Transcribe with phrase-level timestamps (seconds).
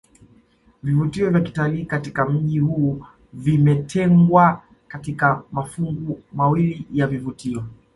[0.83, 7.65] Vivutio vya kitalii katika mji huu vimetengwa katika mafungu mawili ya vivutio